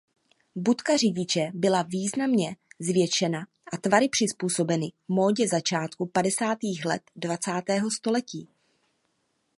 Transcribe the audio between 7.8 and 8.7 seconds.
století.